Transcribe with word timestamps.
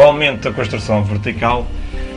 Com 0.00 0.04
o 0.04 0.08
aumento 0.08 0.48
da 0.48 0.50
construção 0.50 1.04
vertical, 1.04 1.66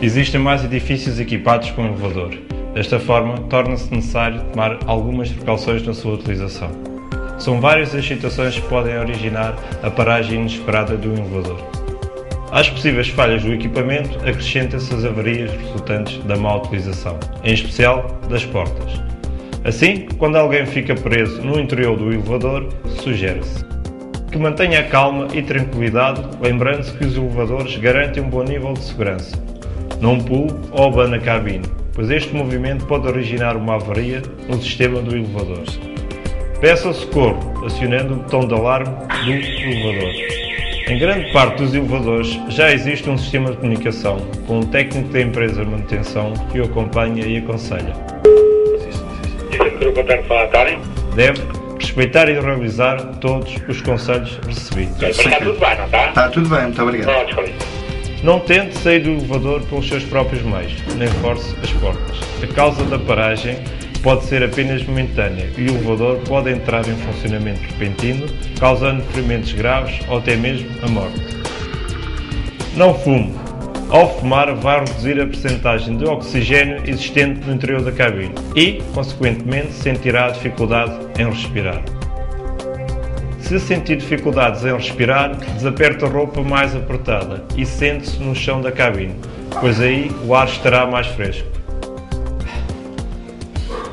existem 0.02 0.40
mais 0.40 0.64
edifícios 0.64 1.20
equipados 1.20 1.70
com 1.72 1.86
elevador. 1.86 2.34
Desta 2.74 2.98
forma, 2.98 3.38
torna-se 3.50 3.94
necessário 3.94 4.42
tomar 4.54 4.80
algumas 4.86 5.30
precauções 5.30 5.86
na 5.86 5.94
sua 5.94 6.14
utilização. 6.14 6.72
São 7.38 7.60
várias 7.60 7.94
as 7.94 8.08
situações 8.08 8.56
que 8.56 8.66
podem 8.70 8.98
originar 8.98 9.58
a 9.84 9.92
paragem 9.92 10.40
inesperada 10.40 10.96
de 10.96 11.10
um 11.10 11.14
elevador. 11.14 11.60
Às 12.54 12.70
possíveis 12.70 13.10
falhas 13.10 13.44
do 13.44 13.52
equipamento, 13.52 14.18
acrescentam-se 14.20 14.94
as 14.94 15.04
avarias 15.04 15.52
resultantes 15.52 16.24
da 16.24 16.38
má 16.38 16.56
utilização, 16.56 17.20
em 17.44 17.54
especial 17.54 18.18
das 18.30 18.46
portas. 18.46 18.94
Assim, 19.66 20.08
quando 20.18 20.38
alguém 20.38 20.66
fica 20.66 20.96
preso 20.96 21.42
no 21.42 21.60
interior 21.60 21.98
do 21.98 22.14
elevador, 22.14 22.70
sugere-se 23.02 23.74
que 24.34 24.40
mantenha 24.40 24.80
a 24.80 24.84
calma 24.84 25.28
e 25.32 25.44
tranquilidade, 25.44 26.20
lembrando-se 26.42 26.92
que 26.98 27.06
os 27.06 27.16
elevadores 27.16 27.78
garantem 27.78 28.24
um 28.24 28.30
bom 28.30 28.44
nível 28.44 28.74
de 28.74 28.84
segurança. 28.84 29.38
Não 30.02 30.18
pule 30.20 30.52
ou 30.72 30.88
abana 30.88 31.18
a 31.18 31.20
cabine, 31.20 31.64
pois 31.94 32.10
este 32.10 32.34
movimento 32.34 32.84
pode 32.88 33.08
originar 33.08 33.56
uma 33.56 33.76
avaria 33.76 34.24
no 34.50 34.60
sistema 34.60 35.00
do 35.04 35.16
elevador. 35.16 35.64
Peça 36.60 36.92
socorro, 36.94 37.64
acionando 37.64 38.16
o 38.16 38.18
botão 38.18 38.48
de 38.48 38.56
alarme 38.56 38.90
do 39.24 39.32
elevador. 39.32 40.12
Em 40.88 40.98
grande 40.98 41.32
parte 41.32 41.62
dos 41.62 41.76
elevadores 41.76 42.40
já 42.50 42.74
existe 42.74 43.08
um 43.08 43.18
sistema 43.18 43.52
de 43.52 43.58
comunicação 43.58 44.18
com 44.48 44.60
um 44.60 44.64
técnico 44.64 45.10
da 45.10 45.22
empresa 45.22 45.64
de 45.64 45.70
manutenção 45.70 46.34
que 46.52 46.60
o 46.60 46.64
acompanha 46.64 47.24
e 47.24 47.38
aconselha. 47.38 47.94
Deve 51.16 51.63
respeitar 51.94 52.28
e 52.28 52.40
realizar 52.40 52.98
todos 53.22 53.56
os 53.68 53.82
conselhos 53.82 54.40
recebidos. 54.48 55.02
Está 55.04 55.40
tudo 55.40 55.60
bem, 55.60 55.78
não 55.78 55.86
está? 55.86 56.10
Está 56.10 56.30
tudo 56.30 56.50
bem, 56.50 56.64
muito 56.64 56.82
obrigado. 56.82 57.36
Felipe. 57.36 57.66
Não 58.24 58.40
tente 58.40 58.78
sair 58.80 59.02
do 59.02 59.12
elevador 59.12 59.62
pelos 59.64 59.88
seus 59.88 60.04
próprios 60.04 60.42
meios, 60.42 60.74
nem 60.98 61.08
force 61.08 61.56
as 61.62 61.72
portas. 61.74 62.18
A 62.42 62.48
causa 62.48 62.84
da 62.86 62.98
paragem 62.98 63.58
pode 64.02 64.26
ser 64.26 64.44
apenas 64.44 64.84
momentânea 64.84 65.48
e 65.56 65.70
o 65.70 65.76
elevador 65.76 66.18
pode 66.28 66.50
entrar 66.50 66.88
em 66.88 66.96
funcionamento 66.96 67.62
repentino, 67.62 68.26
causando 68.60 69.04
ferimentos 69.04 69.54
graves 69.54 70.00
ou 70.08 70.18
até 70.18 70.36
mesmo 70.36 70.70
a 70.82 70.88
morte. 70.88 71.22
Não 72.76 72.94
fume. 72.96 73.43
Ao 73.90 74.20
fumar, 74.20 74.54
vai 74.56 74.80
reduzir 74.80 75.22
a 75.22 75.26
percentagem 75.26 75.98
de 75.98 76.06
oxigênio 76.06 76.82
existente 76.88 77.46
no 77.46 77.54
interior 77.54 77.82
da 77.82 77.92
cabine 77.92 78.34
e, 78.56 78.82
consequentemente, 78.94 79.72
sentirá 79.74 80.30
dificuldade 80.30 80.94
em 81.20 81.30
respirar. 81.30 81.82
Se 83.40 83.60
sentir 83.60 83.98
dificuldades 83.98 84.66
em 84.66 84.74
respirar, 84.74 85.36
desaperte 85.36 86.04
a 86.06 86.08
roupa 86.08 86.42
mais 86.42 86.76
apertada 86.76 87.44
e 87.56 87.66
sente-se 87.66 88.20
no 88.20 88.34
chão 88.34 88.62
da 88.62 88.72
cabine, 88.72 89.14
pois 89.60 89.80
aí 89.80 90.10
o 90.26 90.34
ar 90.34 90.48
estará 90.48 90.88
mais 90.88 91.08
fresco. 91.08 91.48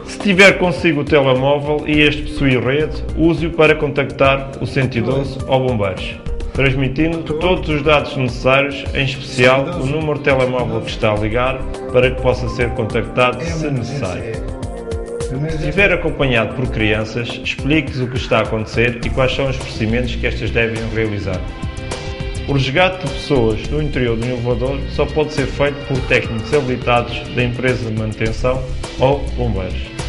Se 0.07 0.19
tiver 0.21 0.59
consigo 0.59 1.01
o 1.01 1.05
telemóvel 1.05 1.85
e 1.87 2.01
este 2.01 2.23
possui 2.23 2.59
rede, 2.59 3.05
use-o 3.17 3.51
para 3.51 3.75
contactar 3.75 4.51
o 4.61 4.67
112 4.67 5.39
ou 5.47 5.67
bombeiros, 5.67 6.15
transmitindo 6.53 7.35
todos 7.35 7.69
os 7.69 7.83
dados 7.83 8.17
necessários, 8.17 8.85
em 8.95 9.05
especial 9.05 9.65
o 9.81 9.87
número 9.87 10.19
de 10.19 10.25
telemóvel 10.25 10.81
que 10.81 10.91
está 10.91 11.13
a 11.13 11.17
ligar, 11.17 11.59
para 11.93 12.11
que 12.11 12.21
possa 12.21 12.49
ser 12.51 12.71
contactado 12.71 13.43
se 13.43 13.71
necessário. 13.71 14.35
Se 15.31 15.57
estiver 15.57 15.93
acompanhado 15.93 16.55
por 16.57 16.67
crianças, 16.69 17.41
explique-lhes 17.45 18.01
o 18.01 18.09
que 18.09 18.17
está 18.17 18.39
a 18.39 18.43
acontecer 18.43 19.01
e 19.05 19.11
quais 19.11 19.33
são 19.33 19.49
os 19.49 19.57
procedimentos 19.57 20.17
que 20.17 20.27
estas 20.27 20.51
devem 20.51 20.83
realizar. 20.93 21.41
O 22.49 22.55
resgate 22.55 23.07
de 23.07 23.13
pessoas 23.13 23.69
no 23.69 23.81
interior 23.81 24.17
do 24.17 24.27
elevador 24.27 24.81
só 24.91 25.07
pode 25.07 25.33
ser 25.33 25.47
feito 25.47 25.77
por 25.87 25.97
técnicos 26.09 26.53
habilitados 26.53 27.23
da 27.37 27.45
empresa 27.45 27.89
de 27.89 27.97
manutenção 27.97 28.61
ou 28.99 29.21
bombeiros. 29.37 30.00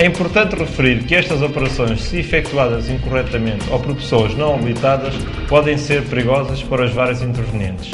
É 0.00 0.06
importante 0.06 0.56
referir 0.56 1.04
que 1.04 1.14
estas 1.14 1.42
operações, 1.42 2.00
se 2.00 2.20
efetuadas 2.20 2.88
incorretamente 2.88 3.68
ou 3.70 3.78
por 3.78 3.94
pessoas 3.94 4.34
não 4.34 4.54
habilitadas, 4.54 5.12
podem 5.46 5.76
ser 5.76 6.02
perigosas 6.04 6.62
para 6.62 6.86
os 6.86 6.90
vários 6.90 7.20
intervenientes. 7.20 7.92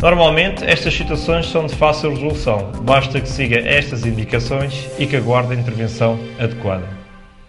Normalmente, 0.00 0.64
estas 0.64 0.94
situações 0.94 1.46
são 1.50 1.66
de 1.66 1.74
fácil 1.74 2.08
resolução, 2.08 2.72
basta 2.84 3.20
que 3.20 3.28
siga 3.28 3.58
estas 3.58 4.06
indicações 4.06 4.88
e 4.98 5.06
que 5.06 5.14
aguarde 5.14 5.52
a 5.52 5.56
intervenção 5.56 6.18
adequada. 6.38 6.99